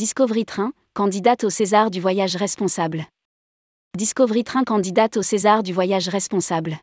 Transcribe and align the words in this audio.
Discovery 0.00 0.46
Train, 0.46 0.72
candidate 0.94 1.44
au 1.44 1.50
César 1.50 1.90
du 1.90 2.00
voyage 2.00 2.34
responsable. 2.34 3.04
Discovery 3.98 4.44
Train 4.44 4.64
candidate 4.64 5.18
au 5.18 5.22
César 5.22 5.62
du 5.62 5.74
voyage 5.74 6.08
responsable. 6.08 6.78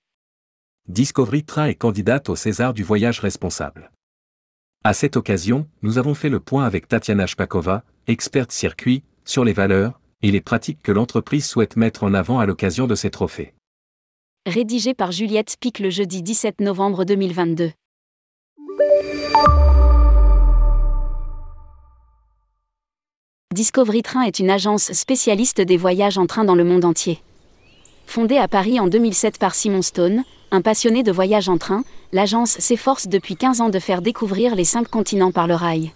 Discovery 0.87 1.43
Train 1.43 1.65
est 1.65 1.73
candidate 1.73 2.29
au 2.29 2.35
César 2.35 2.75
du 2.75 2.83
voyage 2.83 3.19
responsable. 3.19 3.89
À 4.83 4.93
cette 4.93 5.17
occasion, 5.17 5.67
nous 5.81 5.97
avons 5.97 6.13
fait 6.13 6.29
le 6.29 6.39
point 6.39 6.63
avec 6.63 6.87
Tatiana 6.87 7.25
Shpakova, 7.25 7.83
experte 8.05 8.51
circuit, 8.51 9.03
sur 9.25 9.43
les 9.43 9.53
valeurs 9.53 9.99
et 10.21 10.29
les 10.29 10.41
pratiques 10.41 10.83
que 10.83 10.91
l'entreprise 10.91 11.47
souhaite 11.47 11.75
mettre 11.75 12.03
en 12.03 12.13
avant 12.13 12.37
à 12.37 12.45
l'occasion 12.45 12.85
de 12.85 12.93
ces 12.93 13.09
trophées. 13.09 13.55
Rédigé 14.45 14.93
par 14.93 15.11
Juliette 15.11 15.49
Spic 15.49 15.79
le 15.79 15.89
jeudi 15.89 16.21
17 16.21 16.61
novembre 16.61 17.03
2022. 17.03 17.71
Discovery 23.57 24.03
Train 24.03 24.21
est 24.21 24.37
une 24.37 24.51
agence 24.51 24.91
spécialiste 24.91 25.61
des 25.61 25.77
voyages 25.77 26.19
en 26.19 26.27
train 26.27 26.43
dans 26.43 26.53
le 26.53 26.63
monde 26.63 26.85
entier. 26.85 27.23
Fondée 28.05 28.37
à 28.37 28.47
Paris 28.47 28.79
en 28.79 28.85
2007 28.85 29.39
par 29.39 29.55
Simon 29.55 29.81
Stone, 29.81 30.23
un 30.51 30.61
passionné 30.61 31.01
de 31.01 31.11
voyage 31.11 31.49
en 31.49 31.57
train, 31.57 31.83
l'agence 32.13 32.51
s'efforce 32.51 33.07
depuis 33.07 33.35
15 33.35 33.61
ans 33.61 33.69
de 33.69 33.79
faire 33.79 34.03
découvrir 34.03 34.53
les 34.53 34.63
cinq 34.63 34.87
continents 34.87 35.31
par 35.31 35.47
le 35.47 35.55
rail. 35.55 35.91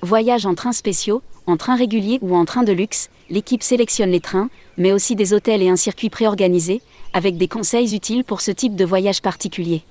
Voyages 0.00 0.44
en 0.44 0.56
trains 0.56 0.72
spéciaux, 0.72 1.22
en 1.46 1.56
train 1.56 1.76
régulier 1.76 2.18
ou 2.20 2.34
en 2.34 2.44
train 2.44 2.64
de 2.64 2.72
luxe, 2.72 3.10
l'équipe 3.30 3.62
sélectionne 3.62 4.10
les 4.10 4.18
trains, 4.18 4.50
mais 4.76 4.90
aussi 4.90 5.14
des 5.14 5.34
hôtels 5.34 5.62
et 5.62 5.68
un 5.68 5.76
circuit 5.76 6.10
préorganisé, 6.10 6.82
avec 7.12 7.36
des 7.36 7.46
conseils 7.46 7.94
utiles 7.94 8.24
pour 8.24 8.40
ce 8.40 8.50
type 8.50 8.74
de 8.74 8.84
voyage 8.84 9.22
particulier. 9.22 9.84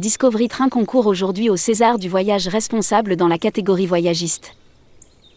Discovery 0.00 0.48
Train 0.48 0.70
concourt 0.70 1.06
aujourd'hui 1.06 1.50
au 1.50 1.56
César 1.56 2.00
du 2.00 2.08
voyage 2.08 2.48
responsable 2.48 3.14
dans 3.14 3.28
la 3.28 3.38
catégorie 3.38 3.86
voyagiste. 3.86 4.56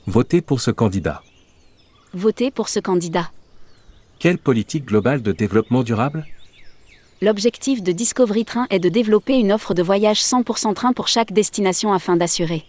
Votez 0.05 0.41
pour 0.41 0.59
ce 0.59 0.69
candidat. 0.69 1.23
Votez 2.13 2.51
pour 2.51 2.67
ce 2.67 2.81
candidat. 2.81 3.31
Quelle 4.19 4.37
politique 4.37 4.83
globale 4.83 5.21
de 5.21 5.31
développement 5.31 5.81
durable? 5.81 6.25
L'objectif 7.21 7.81
de 7.81 7.93
Discovery 7.93 8.43
Train 8.43 8.67
est 8.69 8.79
de 8.79 8.89
développer 8.89 9.35
une 9.39 9.53
offre 9.53 9.73
de 9.73 9.81
voyage 9.81 10.19
100% 10.21 10.73
train 10.73 10.91
pour 10.91 11.07
chaque 11.07 11.31
destination 11.31 11.93
afin 11.93 12.17
d'assurer 12.17 12.65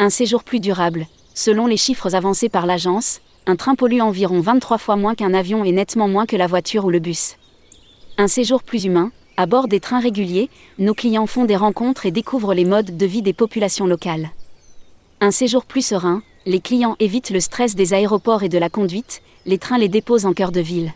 un 0.00 0.10
séjour 0.10 0.42
plus 0.42 0.58
durable. 0.58 1.06
Selon 1.34 1.68
les 1.68 1.76
chiffres 1.76 2.16
avancés 2.16 2.48
par 2.48 2.66
l'agence, 2.66 3.20
un 3.46 3.54
train 3.54 3.76
pollue 3.76 4.00
environ 4.00 4.40
23 4.40 4.78
fois 4.78 4.96
moins 4.96 5.14
qu'un 5.14 5.34
avion 5.34 5.62
et 5.62 5.72
nettement 5.72 6.08
moins 6.08 6.26
que 6.26 6.36
la 6.36 6.48
voiture 6.48 6.86
ou 6.86 6.90
le 6.90 6.98
bus. 6.98 7.36
Un 8.18 8.26
séjour 8.26 8.64
plus 8.64 8.86
humain, 8.86 9.12
à 9.36 9.46
bord 9.46 9.68
des 9.68 9.78
trains 9.78 10.00
réguliers, 10.00 10.48
nos 10.78 10.94
clients 10.94 11.26
font 11.26 11.44
des 11.44 11.54
rencontres 11.54 12.06
et 12.06 12.10
découvrent 12.10 12.54
les 12.54 12.64
modes 12.64 12.96
de 12.96 13.06
vie 13.06 13.22
des 13.22 13.34
populations 13.34 13.86
locales. 13.86 14.30
Un 15.20 15.30
séjour 15.30 15.66
plus 15.66 15.84
serein, 15.84 16.22
les 16.46 16.60
clients 16.60 16.96
évitent 17.00 17.30
le 17.30 17.40
stress 17.40 17.74
des 17.74 17.92
aéroports 17.92 18.42
et 18.42 18.48
de 18.48 18.58
la 18.58 18.70
conduite, 18.70 19.22
les 19.44 19.58
trains 19.58 19.78
les 19.78 19.88
déposent 19.88 20.26
en 20.26 20.32
cœur 20.32 20.52
de 20.52 20.60
ville. 20.60 20.94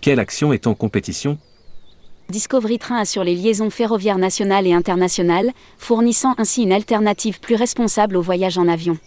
Quelle 0.00 0.18
action 0.18 0.52
est 0.52 0.66
en 0.66 0.74
compétition? 0.74 1.38
Discovery 2.30 2.78
Train 2.78 2.96
assure 2.96 3.22
les 3.22 3.34
liaisons 3.34 3.70
ferroviaires 3.70 4.18
nationales 4.18 4.66
et 4.66 4.72
internationales, 4.72 5.52
fournissant 5.78 6.34
ainsi 6.38 6.62
une 6.62 6.72
alternative 6.72 7.38
plus 7.38 7.54
responsable 7.54 8.16
au 8.16 8.22
voyage 8.22 8.58
en 8.58 8.66
avion. 8.66 8.98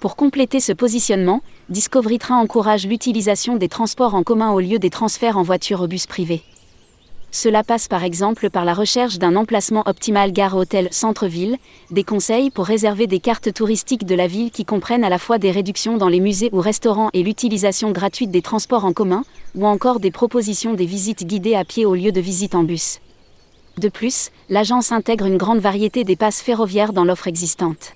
Pour 0.00 0.14
compléter 0.14 0.60
ce 0.60 0.72
positionnement, 0.72 1.42
Discovery 1.68 2.18
Train 2.18 2.38
encourage 2.38 2.86
l'utilisation 2.86 3.56
des 3.56 3.68
transports 3.68 4.14
en 4.14 4.22
commun 4.22 4.52
au 4.52 4.60
lieu 4.60 4.78
des 4.78 4.90
transferts 4.90 5.36
en 5.36 5.42
voiture 5.42 5.80
ou 5.80 5.88
bus 5.88 6.06
privés. 6.06 6.42
Cela 7.30 7.62
passe 7.62 7.88
par 7.88 8.04
exemple 8.04 8.48
par 8.48 8.64
la 8.64 8.72
recherche 8.72 9.18
d'un 9.18 9.36
emplacement 9.36 9.82
optimal 9.86 10.32
gare-hôtel 10.32 10.88
centre-ville, 10.90 11.58
des 11.90 12.02
conseils 12.02 12.50
pour 12.50 12.64
réserver 12.64 13.06
des 13.06 13.20
cartes 13.20 13.52
touristiques 13.52 14.06
de 14.06 14.14
la 14.14 14.26
ville 14.26 14.50
qui 14.50 14.64
comprennent 14.64 15.04
à 15.04 15.10
la 15.10 15.18
fois 15.18 15.38
des 15.38 15.50
réductions 15.50 15.98
dans 15.98 16.08
les 16.08 16.20
musées 16.20 16.48
ou 16.52 16.60
restaurants 16.60 17.10
et 17.12 17.22
l'utilisation 17.22 17.92
gratuite 17.92 18.30
des 18.30 18.42
transports 18.42 18.86
en 18.86 18.94
commun, 18.94 19.24
ou 19.54 19.66
encore 19.66 20.00
des 20.00 20.10
propositions 20.10 20.72
des 20.72 20.86
visites 20.86 21.26
guidées 21.26 21.54
à 21.54 21.64
pied 21.64 21.84
au 21.84 21.94
lieu 21.94 22.12
de 22.12 22.20
visites 22.20 22.54
en 22.54 22.62
bus. 22.62 23.00
De 23.76 23.88
plus, 23.88 24.30
l'agence 24.48 24.90
intègre 24.90 25.26
une 25.26 25.36
grande 25.36 25.60
variété 25.60 26.04
des 26.04 26.16
passes 26.16 26.40
ferroviaires 26.40 26.92
dans 26.92 27.04
l'offre 27.04 27.28
existante. 27.28 27.92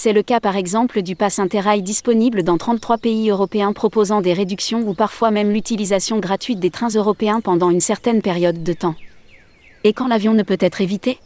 C'est 0.00 0.12
le 0.12 0.22
cas 0.22 0.38
par 0.38 0.54
exemple 0.54 1.02
du 1.02 1.16
pass 1.16 1.40
Interrail 1.40 1.82
disponible 1.82 2.44
dans 2.44 2.56
33 2.56 2.98
pays 2.98 3.30
européens 3.30 3.72
proposant 3.72 4.20
des 4.20 4.32
réductions 4.32 4.86
ou 4.86 4.94
parfois 4.94 5.32
même 5.32 5.50
l'utilisation 5.50 6.20
gratuite 6.20 6.60
des 6.60 6.70
trains 6.70 6.90
européens 6.90 7.40
pendant 7.40 7.68
une 7.68 7.80
certaine 7.80 8.22
période 8.22 8.62
de 8.62 8.72
temps. 8.74 8.94
Et 9.82 9.92
quand 9.92 10.06
l'avion 10.06 10.34
ne 10.34 10.44
peut 10.44 10.56
être 10.60 10.80
évité? 10.82 11.18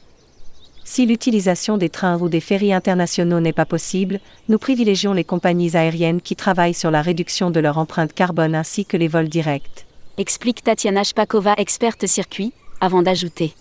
Si 0.84 1.04
l'utilisation 1.04 1.76
des 1.76 1.90
trains 1.90 2.18
ou 2.18 2.30
des 2.30 2.40
ferries 2.40 2.72
internationaux 2.72 3.40
n'est 3.40 3.52
pas 3.52 3.66
possible, 3.66 4.20
nous 4.48 4.56
privilégions 4.56 5.12
les 5.12 5.22
compagnies 5.22 5.76
aériennes 5.76 6.22
qui 6.22 6.34
travaillent 6.34 6.72
sur 6.72 6.90
la 6.90 7.02
réduction 7.02 7.50
de 7.50 7.60
leur 7.60 7.76
empreinte 7.76 8.14
carbone 8.14 8.54
ainsi 8.54 8.86
que 8.86 8.96
les 8.96 9.08
vols 9.08 9.28
directs. 9.28 9.84
Explique 10.16 10.64
Tatiana 10.64 11.04
Shpakova, 11.04 11.56
experte 11.58 12.06
circuit, 12.06 12.54
avant 12.80 13.02
d'ajouter. 13.02 13.52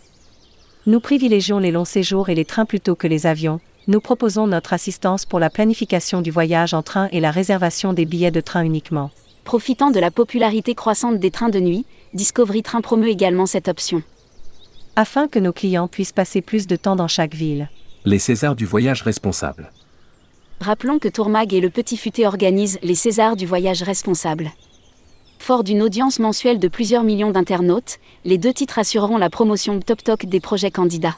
Nous 0.85 1.01
privilégions 1.01 1.59
les 1.59 1.71
longs 1.71 1.83
séjours 1.83 2.29
et 2.29 2.35
les 2.35 2.45
trains 2.45 2.65
plutôt 2.65 2.95
que 2.95 3.07
les 3.07 3.27
avions, 3.27 3.59
nous 3.87 3.99
proposons 3.99 4.47
notre 4.47 4.73
assistance 4.73 5.25
pour 5.25 5.39
la 5.39 5.49
planification 5.49 6.21
du 6.21 6.31
voyage 6.31 6.73
en 6.73 6.83
train 6.83 7.07
et 7.11 7.19
la 7.19 7.31
réservation 7.31 7.93
des 7.93 8.05
billets 8.05 8.31
de 8.31 8.41
train 8.41 8.63
uniquement. 8.63 9.09
Profitant 9.43 9.89
de 9.89 9.99
la 9.99 10.11
popularité 10.11 10.75
croissante 10.75 11.19
des 11.19 11.31
trains 11.31 11.49
de 11.49 11.59
nuit, 11.59 11.85
Discovery 12.13 12.61
Train 12.61 12.81
promeut 12.81 13.09
également 13.09 13.47
cette 13.47 13.67
option. 13.67 14.03
Afin 14.95 15.27
que 15.27 15.39
nos 15.39 15.53
clients 15.53 15.87
puissent 15.87 16.11
passer 16.11 16.41
plus 16.41 16.67
de 16.67 16.75
temps 16.75 16.95
dans 16.95 17.07
chaque 17.07 17.33
ville. 17.33 17.69
Les 18.05 18.19
Césars 18.19 18.55
du 18.55 18.65
voyage 18.65 19.01
responsable. 19.01 19.71
Rappelons 20.59 20.99
que 20.99 21.07
Tourmag 21.07 21.53
et 21.53 21.61
le 21.61 21.71
Petit 21.71 21.97
Futé 21.97 22.27
organisent 22.27 22.77
les 22.83 22.93
Césars 22.93 23.35
du 23.35 23.47
voyage 23.47 23.81
responsable. 23.81 24.51
Fort 25.39 25.63
d'une 25.63 25.81
audience 25.81 26.19
mensuelle 26.19 26.59
de 26.59 26.67
plusieurs 26.67 27.03
millions 27.03 27.31
d'internautes, 27.31 27.97
les 28.25 28.37
deux 28.37 28.53
titres 28.53 28.77
assureront 28.77 29.17
la 29.17 29.31
promotion 29.31 29.79
top 29.79 30.03
toc 30.03 30.25
des 30.27 30.39
projets 30.39 30.69
candidats. 30.69 31.17